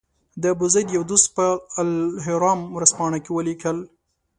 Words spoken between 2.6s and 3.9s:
ورځپاڼه کې ولیکل.